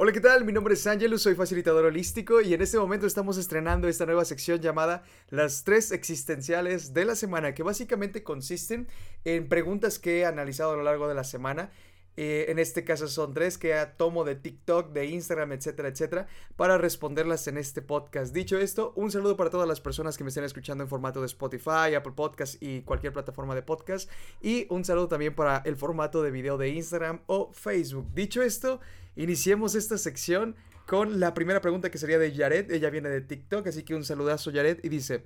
[0.00, 0.44] Hola, ¿qué tal?
[0.44, 4.24] Mi nombre es Angelus, soy facilitador holístico y en este momento estamos estrenando esta nueva
[4.24, 8.86] sección llamada Las tres existenciales de la semana, que básicamente consisten
[9.24, 11.72] en preguntas que he analizado a lo largo de la semana.
[12.20, 16.76] Eh, en este caso son tres que tomo de TikTok, de Instagram, etcétera, etcétera, para
[16.76, 18.34] responderlas en este podcast.
[18.34, 21.26] Dicho esto, un saludo para todas las personas que me estén escuchando en formato de
[21.26, 24.10] Spotify, Apple Podcast y cualquier plataforma de podcast.
[24.42, 28.08] Y un saludo también para el formato de video de Instagram o Facebook.
[28.12, 28.80] Dicho esto,
[29.18, 30.54] Iniciemos esta sección
[30.86, 32.70] con la primera pregunta que sería de Jared.
[32.70, 35.24] Ella viene de TikTok, así que un saludazo Jared y dice,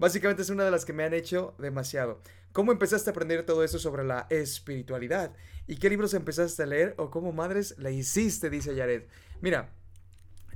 [0.00, 2.20] básicamente es una de las que me han hecho demasiado.
[2.52, 5.32] ¿Cómo empezaste a aprender todo eso sobre la espiritualidad?
[5.68, 8.48] ¿Y qué libros empezaste a leer o cómo madres la hiciste?
[8.48, 9.04] Dice Jared.
[9.42, 9.70] Mira,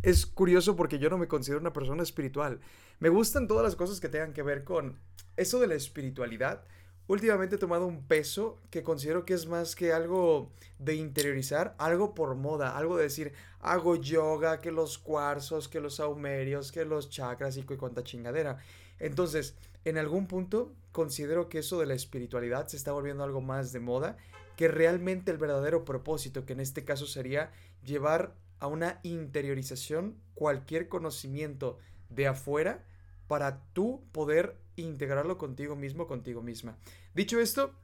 [0.03, 2.59] es curioso porque yo no me considero una persona espiritual.
[2.99, 4.99] Me gustan todas las cosas que tengan que ver con
[5.37, 6.65] eso de la espiritualidad
[7.07, 12.15] últimamente he tomado un peso que considero que es más que algo de interiorizar, algo
[12.15, 17.11] por moda, algo de decir, hago yoga, que los cuarzos, que los saumerios, que los
[17.11, 18.59] chakras y cuanta chingadera.
[18.99, 23.73] Entonces, en algún punto considero que eso de la espiritualidad se está volviendo algo más
[23.73, 24.17] de moda
[24.57, 27.51] que realmente el verdadero propósito, que en este caso sería
[27.85, 31.79] llevar a una interiorización cualquier conocimiento
[32.09, 32.85] de afuera
[33.27, 36.77] para tú poder integrarlo contigo mismo, contigo misma.
[37.15, 37.75] Dicho esto,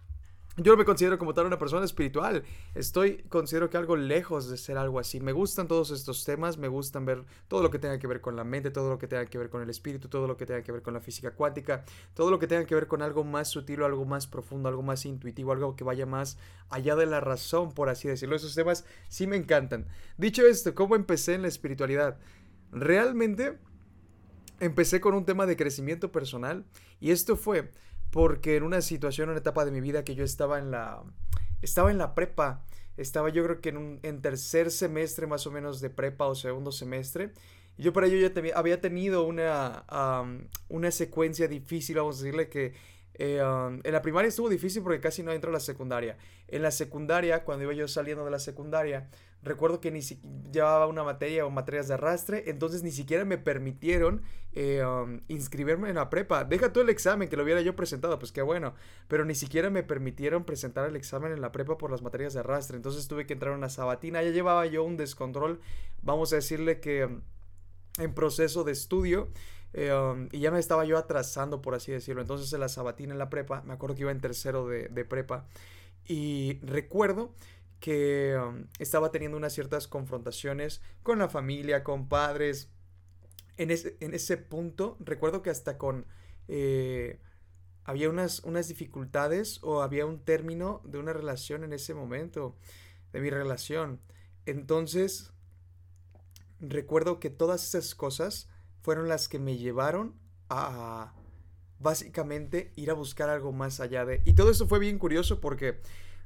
[0.57, 2.43] yo no me considero como tal una persona espiritual.
[2.75, 5.21] Estoy, considero que algo lejos de ser algo así.
[5.21, 8.35] Me gustan todos estos temas, me gustan ver todo lo que tenga que ver con
[8.35, 10.63] la mente, todo lo que tenga que ver con el espíritu, todo lo que tenga
[10.63, 11.85] que ver con la física cuántica,
[12.15, 15.07] todo lo que tenga que ver con algo más sutil, algo más profundo, algo más
[15.07, 16.37] intuitivo, algo que vaya más
[16.69, 18.35] allá de la razón, por así decirlo.
[18.35, 19.87] Esos temas sí me encantan.
[20.19, 22.19] Dicho esto, ¿cómo empecé en la espiritualidad?
[22.73, 23.59] Realmente
[24.59, 26.65] empecé con un tema de crecimiento personal
[27.01, 27.71] y esto fue
[28.11, 31.03] porque en una situación, una etapa de mi vida que yo estaba en la,
[31.63, 32.65] estaba en la prepa,
[32.97, 36.35] estaba yo creo que en, un, en tercer semestre más o menos de prepa o
[36.35, 37.33] segundo semestre.
[37.77, 39.85] Y yo para ello ya había tenido una,
[40.69, 42.75] una secuencia difícil, vamos a decirle que
[43.15, 46.17] eh, en la primaria estuvo difícil porque casi no entró a la secundaria.
[46.49, 49.09] En la secundaria, cuando iba yo saliendo de la secundaria,
[49.43, 50.01] recuerdo que ni
[50.53, 54.83] llevaba una materia o materias de arrastre, entonces ni siquiera me permitieron eh,
[55.29, 56.45] inscribirme en la prepa.
[56.45, 58.75] Deja todo el examen, que lo hubiera yo presentado, pues qué bueno,
[59.09, 62.41] pero ni siquiera me permitieron presentar el examen en la prepa por las materias de
[62.41, 65.61] arrastre, entonces tuve que entrar a una sabatina, ya llevaba yo un descontrol,
[66.03, 67.09] vamos a decirle que
[67.99, 69.29] en proceso de estudio.
[69.73, 72.21] Eh, um, y ya me estaba yo atrasando, por así decirlo.
[72.21, 75.47] Entonces en la sabatina en la prepa, me acuerdo que iba en tercero de, prepa.
[76.07, 77.35] Y recuerdo
[77.81, 82.71] que um, estaba teniendo unas ciertas confrontaciones con la familia, con padres.
[83.57, 86.07] En ese, en ese punto, recuerdo que hasta con...
[86.49, 87.21] Eh,
[87.85, 92.57] había unas, unas dificultades o había un término de una relación en ese momento,
[93.13, 94.01] de mi relación.
[94.47, 95.33] Entonces,
[96.61, 98.49] recuerdo que todas esas cosas
[98.83, 100.15] fueron las que me llevaron
[100.49, 101.15] a
[101.79, 104.21] básicamente ir a buscar algo más allá de...
[104.25, 105.81] Y todo esto fue bien curioso porque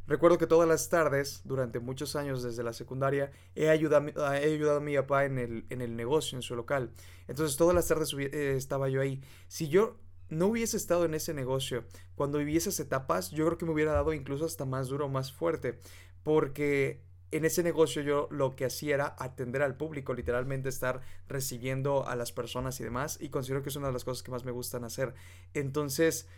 [0.06, 4.78] recuerdo que todas las tardes, durante muchos años desde la secundaria, he ayudado, he ayudado
[4.78, 6.90] a mi papá en el, en el negocio, en su local.
[7.28, 9.20] Entonces todas las tardes eh, estaba yo ahí.
[9.48, 9.96] Si yo
[10.28, 11.84] no hubiese estado en ese negocio,
[12.14, 15.32] cuando viví esas etapas, yo creo que me hubiera dado incluso hasta más duro, más
[15.32, 15.78] fuerte,
[16.22, 22.06] porque en ese negocio yo lo que hacía era atender al público, literalmente estar recibiendo
[22.06, 24.44] a las personas y demás, y considero que es una de las cosas que más
[24.44, 25.14] me gustan hacer.
[25.52, 26.28] Entonces,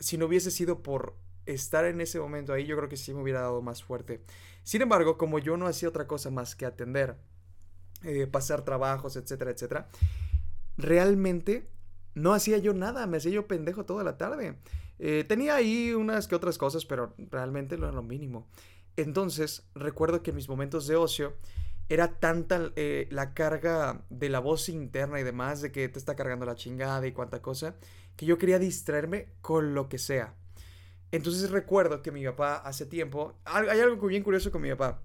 [0.00, 1.16] si no hubiese sido por
[1.52, 4.22] estar en ese momento ahí, yo creo que sí me hubiera dado más fuerte.
[4.62, 7.16] Sin embargo, como yo no hacía otra cosa más que atender,
[8.04, 9.88] eh, pasar trabajos, etcétera, etcétera,
[10.76, 11.68] realmente
[12.14, 14.58] no hacía yo nada, me hacía yo pendejo toda la tarde.
[14.98, 18.48] Eh, tenía ahí unas que otras cosas, pero realmente lo, lo mínimo.
[18.96, 21.34] Entonces, recuerdo que en mis momentos de ocio
[21.88, 26.14] era tanta eh, la carga de la voz interna y demás, de que te está
[26.16, 27.76] cargando la chingada y cuánta cosa,
[28.16, 30.34] que yo quería distraerme con lo que sea.
[31.10, 35.02] Entonces recuerdo que mi papá hace tiempo, hay algo bien curioso con mi papá.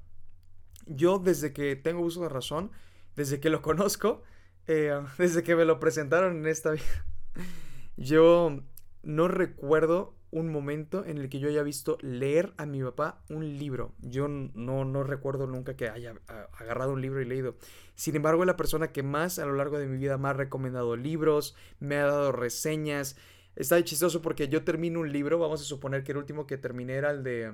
[0.85, 2.71] Yo desde que tengo uso de razón,
[3.15, 4.23] desde que lo conozco,
[4.67, 7.05] eh, desde que me lo presentaron en esta vida,
[7.97, 8.59] yo
[9.01, 13.59] no recuerdo un momento en el que yo haya visto leer a mi papá un
[13.59, 13.93] libro.
[13.99, 16.15] Yo no, no recuerdo nunca que haya
[16.57, 17.55] agarrado un libro y leído.
[17.93, 20.33] Sin embargo, es la persona que más a lo largo de mi vida me ha
[20.33, 23.15] recomendado libros, me ha dado reseñas.
[23.55, 26.93] Está chistoso porque yo termino un libro, vamos a suponer que el último que terminé
[26.93, 27.53] era el de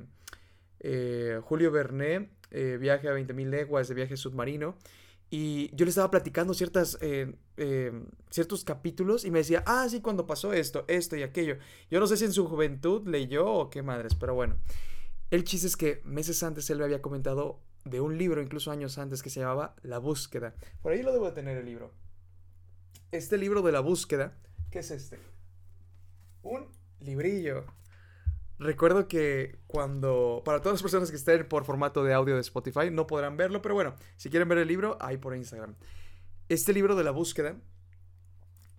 [0.80, 4.76] eh, Julio Vernet, eh, Viaje a 20.000 leguas de viaje submarino.
[5.32, 7.36] Y yo le estaba platicando ciertas, eh,
[8.32, 11.58] ciertos capítulos y me decía, ah, sí, cuando pasó esto, esto y aquello.
[11.92, 14.58] Yo no sé si en su juventud leyó o qué madres, pero bueno.
[15.30, 18.98] El chiste es que meses antes él me había comentado de un libro, incluso años
[18.98, 20.56] antes, que se llamaba La búsqueda.
[20.82, 21.94] Por ahí lo debo de tener el libro.
[23.12, 24.36] Este libro de la búsqueda,
[24.72, 25.20] ¿qué es este?
[26.44, 26.68] Un
[27.00, 27.66] librillo.
[28.60, 32.90] Recuerdo que cuando, para todas las personas que estén por formato de audio de Spotify,
[32.92, 35.76] no podrán verlo, pero bueno, si quieren ver el libro, ahí por Instagram.
[36.50, 37.56] Este libro de la búsqueda,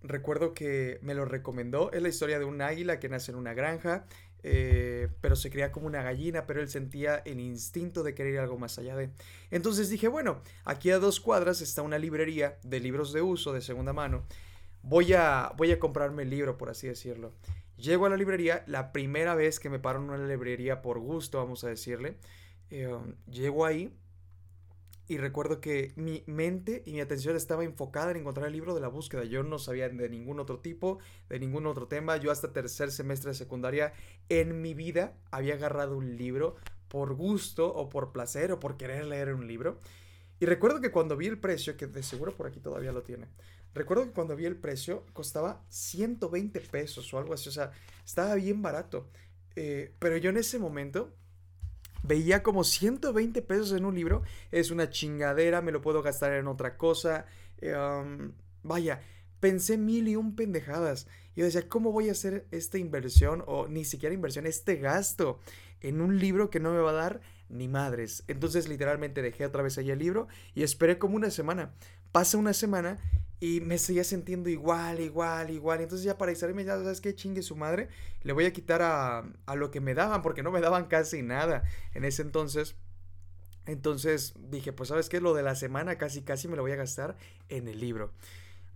[0.03, 3.55] recuerdo que me lo recomendó, es la historia de un águila que nace en una
[3.55, 4.05] granja,
[4.43, 8.39] eh, pero se cría como una gallina, pero él sentía el instinto de querer ir
[8.39, 9.09] algo más allá de.
[9.49, 13.61] Entonces dije, bueno, aquí a dos cuadras está una librería de libros de uso de
[13.61, 14.25] segunda mano.
[14.83, 17.33] Voy a, voy a comprarme el libro, por así decirlo.
[17.77, 21.37] Llego a la librería, la primera vez que me paro en una librería por gusto,
[21.37, 22.17] vamos a decirle.
[22.69, 22.89] Eh,
[23.29, 23.93] llego ahí
[25.07, 28.79] y recuerdo que mi mente y mi atención estaba enfocada en encontrar el libro de
[28.79, 29.25] la búsqueda.
[29.25, 32.15] Yo no sabía de ningún otro tipo, de ningún otro tema.
[32.15, 33.91] Yo hasta tercer semestre de secundaria
[34.29, 36.55] en mi vida había agarrado un libro
[36.87, 39.79] por gusto o por placer o por querer leer un libro.
[40.39, 43.27] Y recuerdo que cuando vi el precio, que de seguro por aquí todavía lo tiene,
[43.73, 47.71] recuerdo que cuando vi el precio costaba 120 pesos o algo así, o sea,
[48.05, 49.07] estaba bien barato.
[49.55, 51.13] Eh, pero yo en ese momento
[52.03, 56.47] veía como 120 pesos en un libro, es una chingadera, me lo puedo gastar en
[56.47, 57.25] otra cosa.
[57.59, 58.33] Em,
[58.63, 59.01] vaya,
[59.39, 61.07] pensé mil y un pendejadas.
[61.35, 65.39] Yo decía, ¿cómo voy a hacer esta inversión o ni siquiera inversión, este gasto
[65.79, 68.23] en un libro que no me va a dar ni madres?
[68.27, 71.73] Entonces literalmente dejé otra vez ahí el libro y esperé como una semana.
[72.11, 72.97] Pasa una semana
[73.41, 75.81] y me seguía sintiendo igual, igual, igual.
[75.81, 77.89] Entonces ya para irme ya sabes qué chingue su madre,
[78.21, 81.23] le voy a quitar a, a lo que me daban, porque no me daban casi
[81.23, 81.63] nada
[81.95, 82.75] en ese entonces.
[83.65, 86.75] Entonces dije, pues sabes qué, lo de la semana casi casi me lo voy a
[86.75, 87.17] gastar
[87.49, 88.11] en el libro.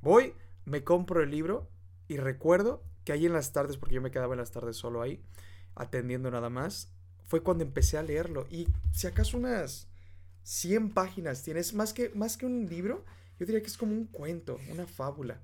[0.02, 0.34] Voy,
[0.66, 1.70] me compro el libro
[2.08, 5.04] y recuerdo que ahí en las tardes, porque yo me quedaba en las tardes solo
[5.04, 5.22] ahí,
[5.76, 6.92] atendiendo nada más,
[7.28, 8.48] fue cuando empecé a leerlo.
[8.50, 9.88] Y si acaso unas
[10.42, 13.06] 100 páginas tienes, más que, más que un libro,
[13.40, 15.42] yo diría que es como un cuento, una fábula.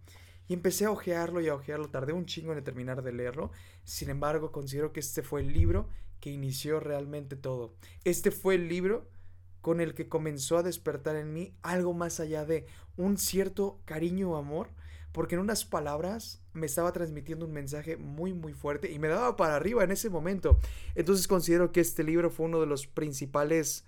[0.47, 1.89] Y empecé a ojearlo y a ojearlo.
[1.89, 3.51] Tardé un chingo en terminar de leerlo.
[3.83, 5.87] Sin embargo, considero que este fue el libro
[6.19, 7.75] que inició realmente todo.
[8.03, 9.09] Este fue el libro
[9.61, 12.65] con el que comenzó a despertar en mí algo más allá de
[12.97, 14.69] un cierto cariño o amor,
[15.11, 19.35] porque en unas palabras me estaba transmitiendo un mensaje muy muy fuerte y me daba
[19.35, 20.57] para arriba en ese momento.
[20.95, 23.85] Entonces considero que este libro fue uno de los principales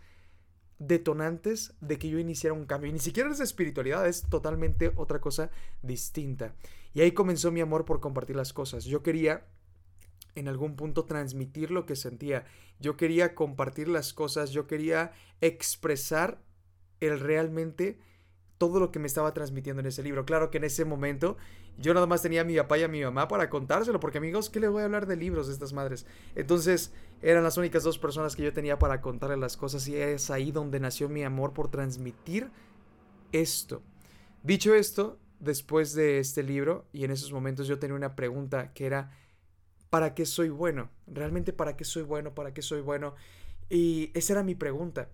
[0.80, 2.90] detonantes de que yo iniciara un cambio.
[2.90, 5.50] Y ni siquiera es espiritualidad, es totalmente otra cosa
[5.82, 6.56] distinta.
[6.94, 8.86] Y ahí comenzó mi amor por compartir las cosas.
[8.86, 9.46] Yo quería
[10.36, 12.46] en algún punto transmitir lo que sentía.
[12.80, 15.12] Yo quería compartir las cosas, yo quería
[15.42, 16.42] expresar
[17.00, 18.00] el realmente
[18.64, 20.24] todo lo que me estaba transmitiendo en ese libro.
[20.24, 21.36] Claro que en ese momento
[21.78, 24.50] yo nada más tenía a mi papá y a mi mamá para contárselo, porque amigos,
[24.50, 26.06] ¿qué les voy a hablar de libros de estas madres?
[26.34, 30.32] Entonces eran las únicas dos personas que yo tenía para contarle las cosas y es
[30.32, 32.52] ahí donde nació mi amor por transmitir
[33.34, 33.82] esto.
[34.44, 38.86] Dicho esto, después de este libro y en esos momentos yo tenía una pregunta que
[38.86, 39.12] era,
[39.90, 40.90] ¿para qué soy bueno?
[41.06, 42.34] ¿Realmente para qué soy bueno?
[42.34, 43.14] ¿Para qué soy bueno?
[43.70, 45.10] Y esa era mi pregunta.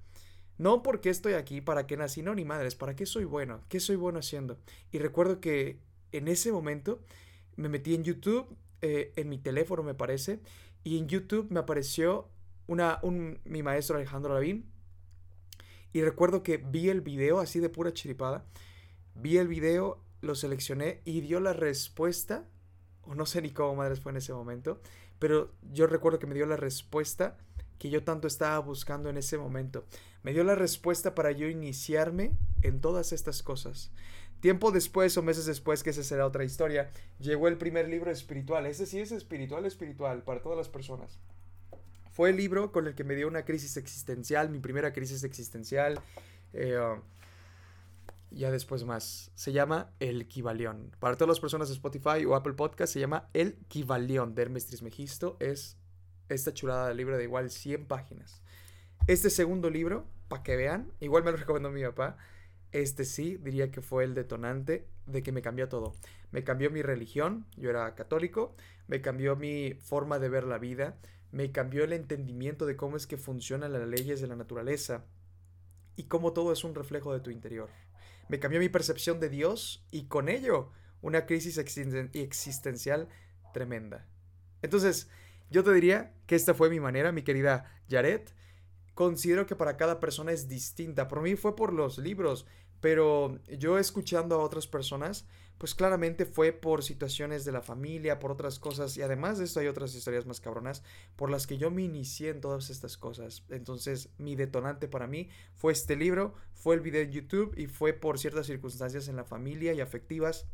[0.59, 3.79] No porque estoy aquí, para qué nací, no, ni madres, para qué soy bueno, qué
[3.79, 4.59] soy bueno haciendo.
[4.91, 5.79] Y recuerdo que
[6.11, 6.99] en ese momento
[7.55, 8.45] me metí en YouTube,
[8.81, 10.41] eh, en mi teléfono me parece,
[10.83, 12.29] y en YouTube me apareció
[12.67, 14.69] una, un, mi maestro Alejandro Lavín.
[15.93, 18.45] Y recuerdo que vi el video así de pura chiripada.
[19.15, 22.45] Vi el video, lo seleccioné y dio la respuesta.
[23.03, 24.81] O no sé ni cómo madres fue en ese momento.
[25.19, 27.37] Pero yo recuerdo que me dio la respuesta
[27.77, 29.85] que yo tanto estaba buscando en ese momento.
[30.23, 33.91] Me dio la respuesta para yo iniciarme en todas estas cosas.
[34.41, 38.65] Tiempo después o meses después, que esa será otra historia, llegó el primer libro espiritual.
[38.65, 41.19] Ese sí es espiritual, espiritual, para todas las personas.
[42.11, 45.99] Fue el libro con el que me dio una crisis existencial, mi primera crisis existencial.
[46.53, 46.77] Eh,
[48.31, 49.31] ya después más.
[49.35, 50.95] Se llama El Kivalión.
[50.99, 54.67] Para todas las personas de Spotify o Apple Podcast, se llama El Kivalión de Hermes
[54.67, 55.37] Trismegisto.
[55.39, 55.77] Es
[56.29, 58.41] esta chulada de libro de igual 100 páginas.
[59.09, 62.17] Este segundo libro, para que vean, igual me lo recomendó mi papá
[62.71, 65.95] este sí diría que fue el detonante de que me cambió todo.
[66.29, 68.55] Me cambió mi religión, yo era católico,
[68.87, 70.99] me cambió mi forma de ver la vida,
[71.31, 75.05] me cambió el entendimiento de cómo es que funcionan las leyes de la naturaleza
[75.95, 77.71] y cómo todo es un reflejo de tu interior.
[78.27, 83.09] Me cambió mi percepción de Dios y con ello una crisis existencial
[83.53, 84.05] tremenda.
[84.61, 85.09] Entonces,
[85.49, 88.21] yo te diría que esta fue mi manera, mi querida Jared,
[88.99, 91.07] considero que para cada persona es distinta.
[91.07, 92.45] Por mí fue por los libros,
[92.81, 95.25] Pero yo escuchando a otras personas,
[95.57, 99.59] pues claramente fue por situaciones de la familia, por otras cosas, y además de esto
[99.59, 100.83] hay otras historias más cabronas
[101.17, 103.43] por las que yo me inicié en todas estas cosas.
[103.49, 107.91] Entonces, mi detonante para mí fue este libro, fue el video en YouTube y fue
[107.91, 110.45] por ciertas circunstancias en la familia y afectivas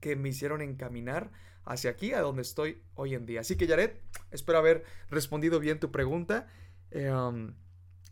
[0.00, 1.30] que me hicieron encaminar
[1.64, 3.40] hacia aquí, a donde estoy hoy en día.
[3.40, 3.92] Así que, Jared,
[4.32, 6.48] espero haber respondido bien tu pregunta
[6.90, 7.54] eh, um,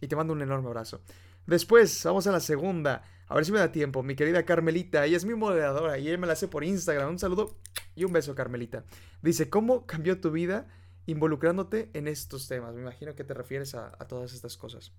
[0.00, 1.00] y te mando un enorme abrazo.
[1.47, 3.04] Después, vamos a la segunda.
[3.28, 4.02] A ver si me da tiempo.
[4.02, 7.11] Mi querida Carmelita, ella es mi moderadora y ella me la hace por Instagram.
[7.11, 7.56] Un saludo
[7.95, 8.85] y un beso, Carmelita.
[9.23, 10.68] Dice, ¿cómo cambió tu vida
[11.06, 12.75] involucrándote en estos temas?
[12.75, 14.92] Me imagino que te refieres a, a todas estas cosas.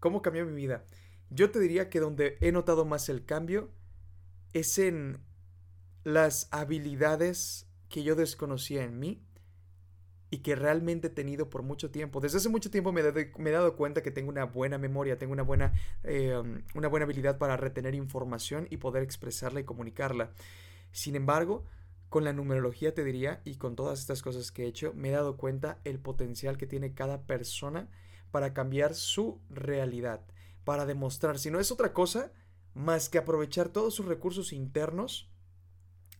[0.00, 0.84] ¿Cómo cambió mi vida?
[1.30, 3.70] Yo te diría que donde he notado más el cambio
[4.52, 5.20] es en
[6.04, 9.22] las habilidades que yo desconocía en mí
[10.32, 12.18] y que realmente he tenido por mucho tiempo.
[12.18, 15.42] Desde hace mucho tiempo me, he dado cuenta que tengo una buena memoria, tengo una
[15.42, 15.74] buena,
[16.04, 20.30] eh, um, una buena habilidad para retener información y poder expresarla y comunicarla.
[20.90, 21.66] Sin embargo,
[22.08, 25.12] con la numerología te diría, y con todas estas cosas que he hecho, me he
[25.12, 27.90] dado cuenta el potencial que tiene cada persona
[28.30, 30.22] para cambiar su realidad,
[30.64, 32.32] para demostrar, si no es otra cosa,
[32.72, 35.30] más que aprovechar todos sus recursos internos,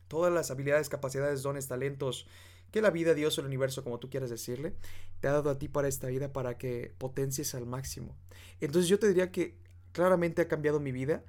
[0.06, 2.26] todas las habilidades, capacidades, dones, talentos,
[2.72, 4.74] que la vida, Dios o el universo, como tú quieras decirle,
[5.20, 8.16] te ha dado a ti para esta vida para que potencies al máximo.
[8.60, 9.58] Entonces yo te diría que
[9.92, 11.22] claramente ha cambiado mi vida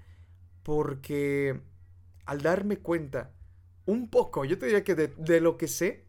[0.64, 1.60] porque
[2.26, 3.34] al darme cuenta
[3.86, 6.06] un poco, yo te diría que de, lo que sé,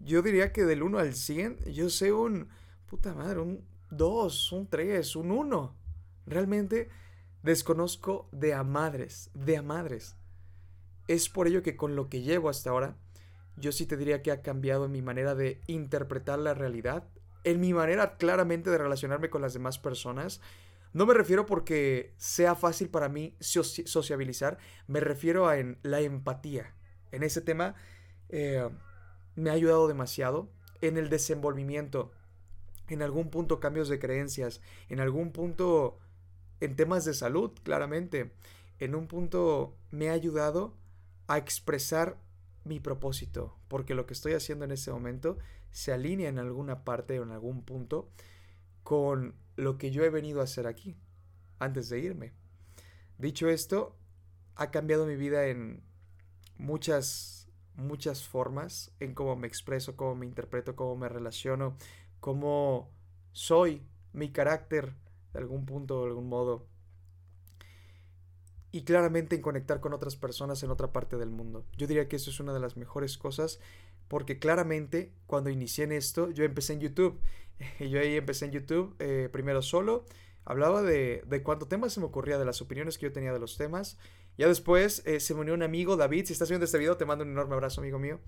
[0.00, 2.48] yo diría que del 1 al 100, yo sé un,
[2.86, 5.76] puta madre, un 2, un 3, un 1.
[6.26, 6.88] Realmente
[7.44, 10.16] desconozco de a madres, de a madres.
[11.06, 12.96] Es por ello que con lo que llevo hasta ahora,
[13.56, 17.04] yo sí te diría que ha cambiado mi manera de interpretar la realidad,
[17.44, 20.40] en mi manera claramente de relacionarme con las demás personas.
[20.92, 26.74] No me refiero porque sea fácil para mí sociabilizar, me refiero a la empatía.
[27.12, 27.74] En ese tema
[28.28, 28.68] eh,
[29.34, 32.12] me ha ayudado demasiado en el desenvolvimiento,
[32.88, 35.98] en algún punto cambios de creencias, en algún punto
[36.60, 38.32] en temas de salud, claramente.
[38.78, 40.74] En un punto me ha ayudado
[41.26, 42.16] a expresar
[42.64, 45.38] mi propósito, porque lo que estoy haciendo en ese momento
[45.70, 48.10] se alinea en alguna parte o en algún punto
[48.82, 50.96] con lo que yo he venido a hacer aquí,
[51.58, 52.32] antes de irme.
[53.18, 53.96] Dicho esto,
[54.56, 55.82] ha cambiado mi vida en
[56.56, 61.76] muchas, muchas formas, en cómo me expreso, cómo me interpreto, cómo me relaciono,
[62.20, 62.90] cómo
[63.32, 64.94] soy, mi carácter,
[65.32, 66.68] de algún punto, de algún modo
[68.74, 71.64] y claramente en conectar con otras personas en otra parte del mundo.
[71.76, 73.60] Yo diría que eso es una de las mejores cosas
[74.08, 77.20] porque claramente cuando inicié en esto yo empecé en YouTube.
[77.78, 80.06] Yo ahí empecé en YouTube eh, primero solo.
[80.44, 83.38] Hablaba de, de cuánto temas se me ocurría, de las opiniones que yo tenía de
[83.38, 83.96] los temas.
[84.36, 86.26] Ya después eh, se me unió un amigo, David.
[86.26, 88.18] Si estás viendo este video, te mando un enorme abrazo, amigo mío.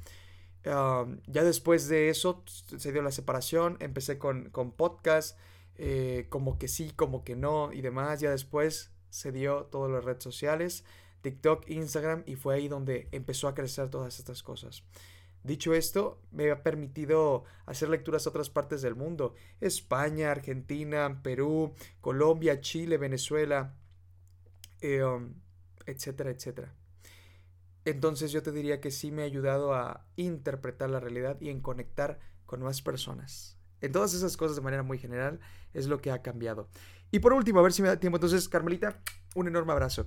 [0.63, 3.79] ya después de eso se dio la separación.
[3.81, 5.37] Empecé con, con podcast,
[5.75, 8.21] eh, como que sí, como que no y demás.
[8.21, 10.85] Ya después se dio todas las redes sociales,
[11.23, 14.85] TikTok, Instagram, y fue ahí donde empezó a crecer todas estas cosas.
[15.43, 21.73] Dicho esto, me ha permitido hacer lecturas a otras partes del mundo, España, Argentina, Perú,
[22.03, 23.75] Colombia, Chile, Venezuela,
[24.83, 25.35] eh, um,
[25.87, 26.75] etcétera, etcétera.
[27.87, 31.61] Entonces yo te diría que sí me ha ayudado a interpretar la realidad y en
[31.61, 33.57] conectar con más personas.
[33.81, 35.41] En todas esas cosas de manera muy general
[35.73, 36.69] es lo que ha cambiado.
[37.17, 38.19] Y por último, a ver si me da tiempo.
[38.19, 39.01] Entonces, Carmelita,
[39.37, 40.07] un enorme abrazo.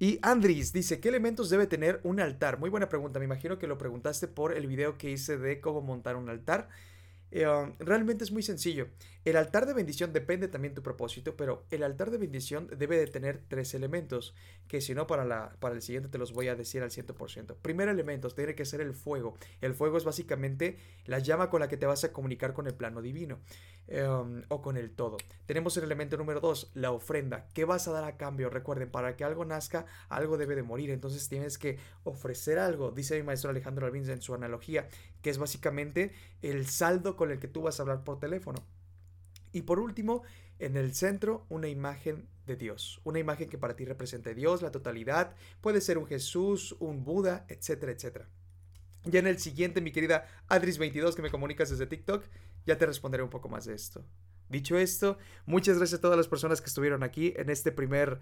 [0.00, 2.58] Y Andris dice, ¿qué elementos debe tener un altar?
[2.58, 5.80] Muy buena pregunta, me imagino que lo preguntaste por el video que hice de cómo
[5.80, 6.68] montar un altar.
[7.30, 8.88] Eh, um, realmente es muy sencillo.
[9.24, 12.96] El altar de bendición depende también de tu propósito, pero el altar de bendición debe
[12.96, 14.34] de tener tres elementos,
[14.66, 17.56] que si no para, la, para el siguiente te los voy a decir al 100%.
[17.60, 19.36] Primer elemento tiene que ser el fuego.
[19.60, 22.74] El fuego es básicamente la llama con la que te vas a comunicar con el
[22.74, 23.40] plano divino
[23.88, 25.18] eh, um, o con el todo.
[25.46, 27.48] Tenemos el elemento número dos, la ofrenda.
[27.52, 28.48] ¿Qué vas a dar a cambio?
[28.48, 30.90] Recuerden, para que algo nazca, algo debe de morir.
[30.90, 34.88] Entonces tienes que ofrecer algo, dice mi maestro Alejandro Alvin en su analogía,
[35.20, 38.64] que es básicamente el saldo con el que tú vas a hablar por teléfono.
[39.52, 40.22] Y por último,
[40.58, 43.02] en el centro, una imagen de Dios.
[43.04, 45.36] Una imagen que para ti represente Dios, la totalidad.
[45.60, 48.26] Puede ser un Jesús, un Buda, etcétera, etcétera.
[49.04, 52.24] Ya en el siguiente, mi querida Adris22, que me comunicas desde TikTok,
[52.64, 54.02] ya te responderé un poco más de esto.
[54.48, 58.18] Dicho esto, muchas gracias a todas las personas que estuvieron aquí en este primer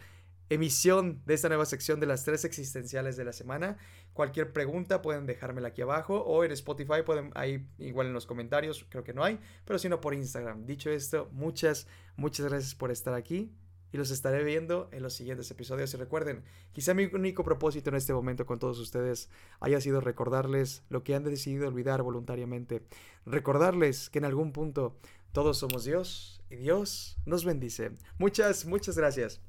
[0.48, 3.76] emisión de esta nueva sección de las tres existenciales de la semana.
[4.12, 8.86] Cualquier pregunta pueden dejármela aquí abajo o en Spotify pueden ahí igual en los comentarios,
[8.88, 10.66] creo que no hay, pero si no por Instagram.
[10.66, 11.86] Dicho esto, muchas,
[12.16, 13.52] muchas gracias por estar aquí
[13.92, 15.92] y los estaré viendo en los siguientes episodios.
[15.94, 20.82] Y recuerden, quizá mi único propósito en este momento con todos ustedes haya sido recordarles
[20.88, 22.82] lo que han decidido olvidar voluntariamente.
[23.24, 24.98] Recordarles que en algún punto
[25.32, 27.92] todos somos Dios y Dios nos bendice.
[28.18, 29.47] Muchas, muchas gracias.